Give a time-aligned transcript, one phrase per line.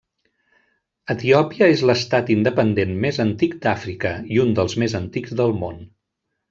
[1.13, 5.83] Etiòpia és l'estat independent més antic d'Àfrica i un dels més antics del món.